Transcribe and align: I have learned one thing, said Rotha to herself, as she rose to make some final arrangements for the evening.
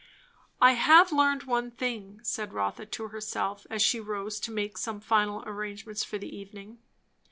I 0.59 0.71
have 0.71 1.11
learned 1.11 1.43
one 1.43 1.69
thing, 1.69 2.21
said 2.23 2.53
Rotha 2.53 2.87
to 2.87 3.09
herself, 3.09 3.67
as 3.69 3.83
she 3.83 3.99
rose 3.99 4.39
to 4.39 4.49
make 4.51 4.79
some 4.79 4.99
final 4.99 5.43
arrangements 5.45 6.03
for 6.03 6.17
the 6.17 6.35
evening. 6.35 6.79